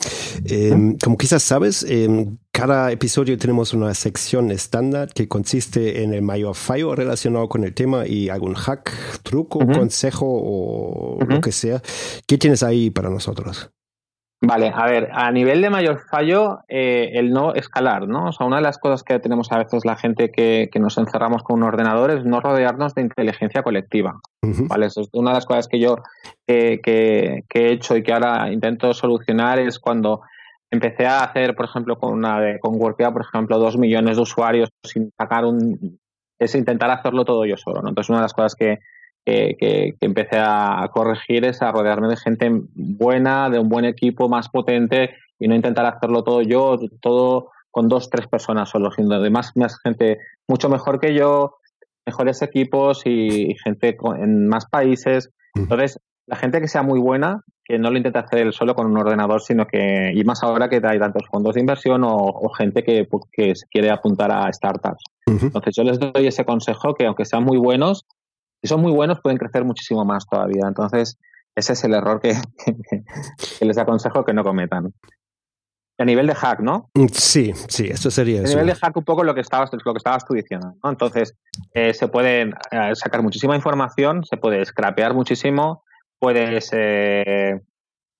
Em, 0.44 0.96
como 0.98 1.16
quizás 1.16 1.42
sabes, 1.42 1.82
en 1.82 2.18
em, 2.18 2.38
cada 2.52 2.92
episodio 2.92 3.38
tenemos 3.38 3.72
una 3.72 3.94
sección 3.94 4.50
estándar 4.50 5.12
que 5.14 5.26
consiste 5.26 6.02
en 6.02 6.12
el 6.12 6.22
mayor 6.22 6.54
fallo 6.54 6.94
relacionado 6.94 7.48
con 7.48 7.64
el 7.64 7.72
tema 7.72 8.06
y 8.06 8.28
algún 8.28 8.54
hack, 8.54 8.92
truco, 9.22 9.60
consejo 9.66 10.26
o 10.28 11.18
lo 11.26 11.40
que 11.40 11.52
sea. 11.52 11.82
¿Qué 12.26 12.36
tienes 12.36 12.62
ahí 12.62 12.90
para 12.90 13.08
nosotros? 13.08 13.70
Vale, 14.44 14.72
a 14.74 14.86
ver, 14.86 15.08
a 15.12 15.30
nivel 15.30 15.62
de 15.62 15.70
mayor 15.70 16.00
fallo, 16.00 16.64
eh, 16.66 17.12
el 17.14 17.30
no 17.30 17.54
escalar, 17.54 18.08
¿no? 18.08 18.26
O 18.26 18.32
sea, 18.32 18.44
una 18.44 18.56
de 18.56 18.62
las 18.62 18.76
cosas 18.76 19.04
que 19.04 19.20
tenemos 19.20 19.52
a 19.52 19.58
veces 19.58 19.84
la 19.84 19.96
gente 19.96 20.32
que, 20.32 20.68
que 20.72 20.80
nos 20.80 20.98
encerramos 20.98 21.44
con 21.44 21.58
un 21.58 21.68
ordenador 21.68 22.10
es 22.10 22.24
no 22.24 22.40
rodearnos 22.40 22.92
de 22.96 23.02
inteligencia 23.02 23.62
colectiva, 23.62 24.20
¿vale? 24.42 24.86
Eso 24.86 25.02
es 25.02 25.08
una 25.12 25.30
de 25.30 25.36
las 25.36 25.46
cosas 25.46 25.68
que 25.68 25.78
yo 25.78 25.94
que, 26.44 26.80
que, 26.82 27.44
he 27.54 27.72
hecho 27.72 27.96
y 27.96 28.02
que 28.02 28.12
ahora 28.12 28.52
intento 28.52 28.92
solucionar 28.94 29.60
es 29.60 29.78
cuando 29.78 30.22
empecé 30.72 31.06
a 31.06 31.22
hacer, 31.22 31.54
por 31.54 31.66
ejemplo, 31.66 31.96
con 31.96 32.12
una 32.12 32.40
de, 32.40 32.58
con 32.58 32.74
Workia, 32.80 33.12
por 33.12 33.22
ejemplo, 33.22 33.60
dos 33.60 33.78
millones 33.78 34.16
de 34.16 34.22
usuarios 34.22 34.70
sin 34.82 35.12
sacar 35.16 35.44
un 35.44 36.00
es 36.40 36.56
intentar 36.56 36.90
hacerlo 36.90 37.24
todo 37.24 37.46
yo 37.46 37.56
solo, 37.56 37.80
¿no? 37.80 37.90
Entonces, 37.90 38.10
una 38.10 38.18
de 38.18 38.24
las 38.24 38.34
cosas 38.34 38.56
que, 38.56 38.80
que, 39.24 39.94
empecé 40.00 40.38
a 40.38 40.88
corregir 40.92 41.44
es 41.44 41.62
a 41.62 41.72
rodearme 41.72 42.08
de 42.08 42.16
gente 42.16 42.50
buena, 42.74 43.50
de 43.50 43.58
un 43.58 43.68
buen 43.68 43.84
equipo 43.84 44.28
más 44.28 44.48
potente 44.48 45.10
y 45.38 45.48
no 45.48 45.54
intentar 45.54 45.86
hacerlo 45.86 46.22
todo 46.22 46.42
yo, 46.42 46.78
todo 47.00 47.50
con 47.70 47.88
dos, 47.88 48.10
tres 48.10 48.28
personas 48.28 48.68
solo, 48.68 48.90
sino 48.92 49.20
de 49.20 49.30
más, 49.30 49.52
más 49.56 49.80
gente 49.80 50.18
mucho 50.46 50.68
mejor 50.68 51.00
que 51.00 51.14
yo, 51.14 51.56
mejores 52.06 52.42
equipos 52.42 53.02
y, 53.06 53.54
gente 53.64 53.96
en 54.18 54.46
más 54.46 54.66
países. 54.66 55.30
Entonces, 55.54 55.98
la 56.26 56.36
gente 56.36 56.60
que 56.60 56.68
sea 56.68 56.82
muy 56.82 57.00
buena, 57.00 57.42
que 57.64 57.78
no 57.78 57.90
lo 57.90 57.96
intente 57.96 58.18
hacer 58.18 58.40
él 58.40 58.52
solo 58.52 58.74
con 58.74 58.86
un 58.86 58.96
ordenador, 58.96 59.40
sino 59.40 59.66
que, 59.66 60.12
y 60.14 60.22
más 60.24 60.42
ahora 60.42 60.68
que 60.68 60.80
hay 60.84 60.98
tantos 60.98 61.24
fondos 61.30 61.54
de 61.54 61.60
inversión 61.60 62.02
o, 62.04 62.48
gente 62.50 62.82
que, 62.82 63.08
que 63.32 63.52
quiere 63.70 63.90
apuntar 63.90 64.30
a 64.30 64.52
startups. 64.52 65.04
Entonces 65.26 65.74
yo 65.76 65.84
les 65.84 65.98
doy 65.98 66.26
ese 66.26 66.44
consejo 66.44 66.94
que 66.94 67.06
aunque 67.06 67.24
sean 67.24 67.44
muy 67.44 67.58
buenos, 67.58 68.04
si 68.62 68.68
son 68.68 68.80
muy 68.80 68.92
buenos 68.92 69.20
pueden 69.20 69.38
crecer 69.38 69.64
muchísimo 69.64 70.04
más 70.04 70.24
todavía. 70.26 70.66
Entonces 70.66 71.18
ese 71.54 71.74
es 71.74 71.84
el 71.84 71.94
error 71.94 72.20
que, 72.20 72.34
les 73.60 73.78
aconsejo 73.78 74.24
que 74.24 74.32
no 74.32 74.42
cometan. 74.42 74.92
A 75.98 76.04
nivel 76.04 76.26
de 76.26 76.34
hack, 76.34 76.60
¿no? 76.60 76.90
Mm, 76.94 77.06
sí, 77.12 77.52
sí, 77.68 77.86
esto 77.86 78.10
sería 78.10 78.40
A 78.40 78.44
nivel 78.44 78.66
de 78.66 78.74
hack 78.74 78.96
un 78.96 79.04
poco 79.04 79.22
lo 79.22 79.34
que 79.34 79.42
estabas, 79.42 79.70
lo 79.72 79.92
que 79.92 79.98
estabas 79.98 80.24
tú 80.24 80.34
diciendo, 80.34 80.74
¿no? 80.82 80.90
Entonces, 80.90 81.36
eh, 81.74 81.92
se 81.92 82.08
pueden 82.08 82.54
eh, 82.70 82.94
sacar 82.94 83.22
muchísima 83.22 83.54
información, 83.54 84.24
se 84.24 84.38
puede 84.38 84.64
scrapear 84.64 85.14
muchísimo, 85.14 85.84
puedes 86.18 86.70
eh, 86.72 87.60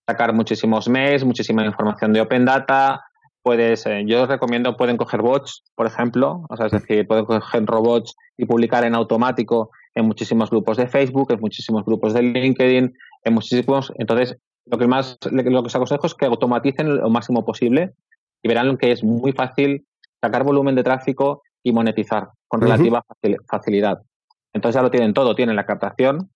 sacar 0.06 0.34
muchísimos 0.34 0.88
mails, 0.88 1.24
muchísima 1.24 1.64
información 1.64 2.12
de 2.12 2.20
Open 2.20 2.44
Data, 2.44 3.02
puedes, 3.42 3.84
yo 4.06 4.22
os 4.22 4.28
recomiendo, 4.28 4.76
pueden 4.76 4.96
coger 4.96 5.22
bots, 5.22 5.64
por 5.74 5.86
ejemplo, 5.86 6.44
o 6.48 6.56
sea, 6.56 6.66
es 6.66 6.72
decir, 6.72 7.06
pueden 7.08 7.24
coger 7.24 7.66
robots 7.66 8.14
y 8.36 8.44
publicar 8.44 8.84
en 8.84 8.94
automático 8.94 9.70
en 9.94 10.06
muchísimos 10.06 10.50
grupos 10.50 10.76
de 10.76 10.86
Facebook, 10.86 11.32
en 11.32 11.40
muchísimos 11.40 11.84
grupos 11.84 12.14
de 12.14 12.22
LinkedIn, 12.22 12.94
en 13.24 13.34
muchísimos. 13.34 13.92
Entonces, 13.98 14.36
lo 14.66 14.78
que 14.78 14.86
más 14.86 15.18
lo 15.30 15.42
que 15.44 15.66
os 15.66 15.74
aconsejo 15.74 16.06
es 16.06 16.14
que 16.14 16.26
automaticen 16.26 16.96
lo 16.96 17.10
máximo 17.10 17.44
posible 17.44 17.92
y 18.42 18.48
verán 18.48 18.76
que 18.76 18.92
es 18.92 19.02
muy 19.02 19.32
fácil 19.32 19.86
sacar 20.20 20.44
volumen 20.44 20.74
de 20.74 20.82
tráfico 20.82 21.42
y 21.62 21.72
monetizar 21.72 22.28
con 22.48 22.60
relativa 22.60 23.04
facilidad. 23.48 24.02
Entonces 24.52 24.76
ya 24.76 24.82
lo 24.82 24.90
tienen 24.90 25.14
todo, 25.14 25.34
tienen 25.34 25.56
la 25.56 25.66
captación 25.66 26.30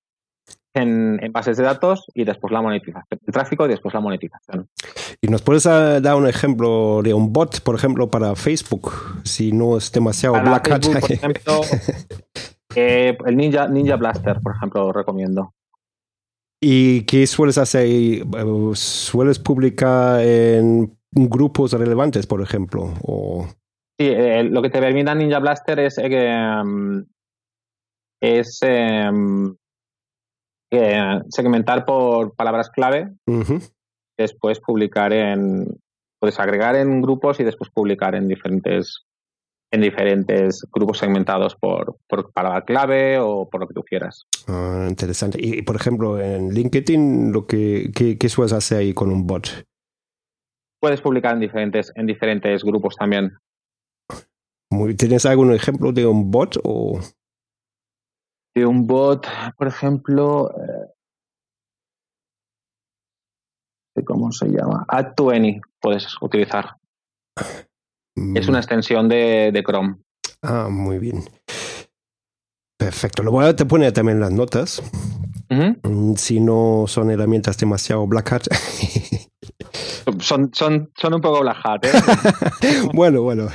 en, 0.75 1.33
bases 1.33 1.57
de 1.57 1.65
datos 1.65 2.07
y 2.15 2.25
después 2.25 2.53
la 2.53 2.63
monetización, 2.63 3.21
el 3.27 3.33
tráfico 3.33 3.67
y 3.67 3.69
después 3.69 3.95
la 3.95 4.01
monetización. 4.01 4.69
¿Y 5.21 5.29
nos 5.29 5.43
puedes 5.43 5.67
ah, 5.67 6.01
dar 6.01 6.17
un 6.17 6.27
ejemplo 6.27 7.01
de 7.03 7.15
un 7.15 7.33
bot, 7.33 7.61
por 7.61 7.75
ejemplo, 7.75 8.11
para 8.11 8.35
Facebook? 8.35 8.93
Si 9.25 9.53
no 9.53 9.77
es 9.77 9.91
demasiado 9.93 10.41
black 10.41 10.71
hat. 10.71 10.87
por 10.87 11.11
ejemplo, 11.11 11.61
eh, 12.77 13.17
el 13.25 13.37
Ninja, 13.37 13.69
Ninja 13.69 13.97
Blaster, 13.97 14.41
por 14.41 14.55
ejemplo, 14.55 14.85
lo 14.85 14.93
recomiendo. 14.93 15.55
¿Y 16.61 17.03
qué 17.03 17.27
sueles 17.27 17.59
hacer? 17.59 17.87
¿Sueles 18.75 19.39
publicar 19.39 20.21
en 20.21 20.97
grupos 21.11 21.73
relevantes, 21.73 22.27
por 22.27 22.43
ejemplo? 22.43 22.93
O... 23.03 23.47
Sí, 23.99 24.09
eh, 24.09 24.45
lo 24.45 24.61
que 24.63 24.71
te 24.71 24.81
permite 24.81 25.15
Ninja 25.15 25.39
Blaster 25.39 25.81
es, 25.81 25.99
eh, 25.99 27.05
es 28.21 28.59
em, 28.63 29.57
segmentar 31.31 31.85
por 31.87 32.35
palabras 32.35 32.71
clave, 32.71 33.15
después 34.19 34.61
publicar 34.61 35.13
en, 35.13 35.79
puedes 36.21 36.39
agregar 36.39 36.77
en 36.77 37.01
grupos 37.01 37.41
y 37.41 37.45
después 37.45 37.71
publicar 37.71 38.15
en 38.15 38.29
diferentes 38.29 39.06
en 39.71 39.81
diferentes 39.81 40.65
grupos 40.73 40.99
segmentados 40.99 41.57
por, 41.57 41.99
por 42.09 42.33
palabra 42.33 42.65
clave 42.65 43.19
o 43.19 43.49
por 43.49 43.61
lo 43.61 43.69
que 43.69 43.75
tú 43.75 43.83
quieras. 43.83 44.27
Ah, 44.47 44.87
interesante. 44.89 45.39
Y, 45.41 45.63
por 45.63 45.77
ejemplo, 45.77 46.21
en 46.21 46.51
LinkedIn, 46.51 47.33
lo 47.33 47.47
que, 47.47 47.91
¿qué, 47.93 48.29
sueles 48.29 48.53
hacer 48.53 48.79
ahí 48.79 48.95
con 48.95 49.11
un 49.11 49.27
bot? 49.27 49.67
Puedes 50.81 51.01
publicar 51.01 51.35
en 51.35 51.41
diferentes, 51.41 51.93
en 51.95 52.07
diferentes 52.07 52.63
grupos 52.63 52.97
también. 52.97 53.33
¿Tienes 54.99 55.27
algún 55.27 55.53
ejemplo 55.53 55.93
de 55.93 56.07
un 56.07 56.31
bot 56.31 56.59
o...? 56.63 57.01
De 58.55 58.67
un 58.67 58.87
bot, 58.87 59.27
por 59.57 59.69
ejemplo... 59.69 60.51
Eh, 60.51 60.93
¿Cómo 64.05 64.31
se 64.31 64.49
llama? 64.49 64.85
Add2Any 64.89 65.63
puedes 65.81 66.17
utilizar. 66.21 66.77
Es 68.35 68.49
una 68.49 68.59
extensión 68.59 69.09
de, 69.09 69.63
Chrome. 69.67 69.97
Ah, 70.43 70.69
muy 70.71 70.99
bien. 70.99 71.23
Perfecto. 72.79 73.23
Lo 73.23 73.31
voy 73.31 73.47
a 73.47 73.55
te 73.55 73.67
poner 73.67 73.93
también 73.93 74.21
las 74.21 74.33
notas. 74.33 74.83
Mm, 75.49 76.15
si 76.17 76.41
no 76.41 76.85
son 76.89 77.11
herramientas 77.11 77.59
demasiado 77.59 78.07
black 78.07 78.33
hat. 78.33 78.43
son, 80.21 80.51
son, 80.53 80.91
son 80.97 81.15
un 81.15 81.21
poco 81.21 81.41
black 81.41 81.59
hat, 81.63 81.85
¿eh? 81.85 81.91
bueno, 82.93 83.23
bueno. 83.23 83.49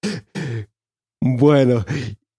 bueno, 1.20 1.84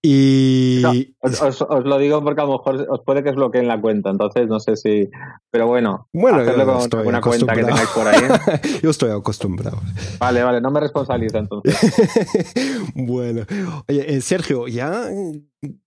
y 0.08 1.16
os, 1.20 1.60
lo 1.84 1.98
digo 1.98 2.24
porque 2.24 2.42
a 2.42 2.46
lo 2.46 2.54
mejor 2.54 2.86
os 2.90 3.02
puede 3.04 3.24
que 3.24 3.30
os 3.30 3.36
bloqueen 3.36 3.68
la 3.68 3.82
cuenta, 3.82 4.12
entonces 4.12 4.48
no 4.48 4.60
sé 4.60 4.76
si. 4.76 5.10
Pero 5.50 5.68
bueno, 5.68 6.08
bueno 6.14 6.38
hacerlo 6.40 6.66
con 6.90 7.08
una 7.08 7.22
cuenta 7.22 7.54
que 7.54 7.64
tengáis 7.64 7.90
por 7.90 8.08
ahí. 8.08 8.22
yo 8.84 8.90
estoy 8.92 9.12
acostumbrado. 9.12 9.80
Vale, 10.20 10.44
vale, 10.44 10.62
no 10.62 10.70
me 10.70 10.80
responsabilizo 10.80 11.40
entonces. 11.40 11.76
bueno, 12.96 13.46
oye, 13.88 14.16
eh, 14.16 14.22
Sergio, 14.22 14.68
ya 14.68 15.10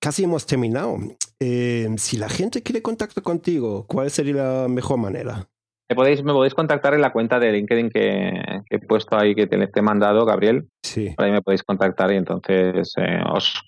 casi 0.00 0.24
hemos 0.24 0.46
terminado. 0.46 0.98
Eh, 1.38 1.88
si 1.96 2.16
la 2.16 2.28
gente 2.28 2.62
quiere 2.62 2.82
contacto 2.82 3.22
contigo, 3.22 3.84
¿cuál 3.86 4.10
sería 4.10 4.34
la 4.34 4.68
mejor 4.68 4.98
manera? 4.98 5.48
Me 5.90 5.96
podéis, 5.96 6.22
me 6.22 6.34
podéis 6.34 6.54
contactar 6.54 6.92
en 6.92 7.00
la 7.00 7.12
cuenta 7.12 7.38
de 7.38 7.50
LinkedIn 7.50 7.88
que, 7.88 8.62
he 8.68 8.78
puesto 8.78 9.16
ahí, 9.16 9.34
que 9.34 9.46
te, 9.46 9.56
he 9.56 9.82
mandado, 9.82 10.26
Gabriel. 10.26 10.68
Sí. 10.82 11.14
Por 11.16 11.24
ahí 11.24 11.32
me 11.32 11.40
podéis 11.40 11.62
contactar 11.62 12.12
y 12.12 12.16
entonces 12.16 12.92
eh, 12.98 13.20
os, 13.32 13.62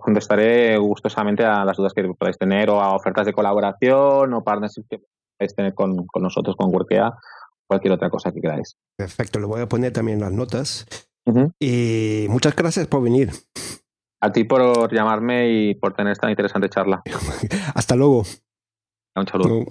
contestaré 0.00 0.78
gustosamente 0.78 1.44
a 1.44 1.66
las 1.66 1.76
dudas 1.76 1.92
que 1.92 2.02
podáis 2.04 2.38
tener 2.38 2.70
o 2.70 2.80
a 2.80 2.94
ofertas 2.94 3.26
de 3.26 3.34
colaboración 3.34 4.32
o 4.32 4.42
partnerships 4.42 4.86
que 4.88 4.98
podáis 4.98 5.54
tener 5.54 5.74
con, 5.74 6.06
nosotros, 6.18 6.56
con 6.56 6.74
Workea, 6.74 7.12
cualquier 7.66 7.92
otra 7.92 8.08
cosa 8.08 8.32
que 8.32 8.40
queráis. 8.40 8.74
Perfecto, 8.96 9.38
lo 9.38 9.48
voy 9.48 9.60
a 9.60 9.68
poner 9.68 9.92
también 9.92 10.18
en 10.18 10.24
las 10.24 10.32
notas. 10.32 10.86
Y 11.58 12.26
muchas 12.30 12.56
gracias 12.56 12.86
por 12.86 13.02
venir. 13.02 13.32
A 14.22 14.32
ti 14.32 14.44
por 14.44 14.92
llamarme 14.94 15.50
y 15.50 15.74
por 15.74 15.92
tener 15.92 16.12
esta 16.12 16.30
interesante 16.30 16.70
charla. 16.70 17.02
Hasta 17.74 17.96
luego. 17.96 18.22
Un 19.14 19.26
saludo. 19.26 19.66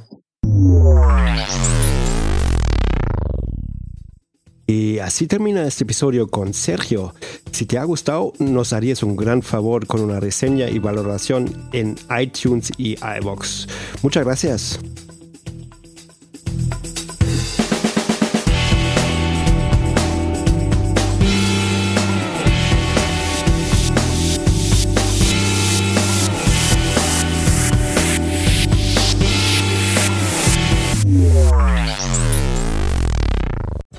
Y 4.67 4.99
así 4.99 5.27
termina 5.27 5.65
este 5.65 5.83
episodio 5.83 6.27
con 6.27 6.53
Sergio. 6.53 7.13
Si 7.51 7.65
te 7.65 7.77
ha 7.77 7.83
gustado, 7.83 8.33
nos 8.39 8.73
harías 8.73 9.03
un 9.03 9.15
gran 9.15 9.41
favor 9.41 9.85
con 9.85 10.01
una 10.01 10.19
reseña 10.19 10.69
y 10.69 10.79
valoración 10.79 11.69
en 11.71 11.95
iTunes 12.19 12.71
y 12.77 12.97
iBox. 13.19 13.67
Muchas 14.01 14.25
gracias. 14.25 14.79